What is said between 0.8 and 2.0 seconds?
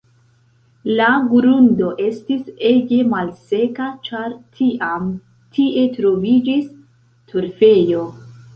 La grundo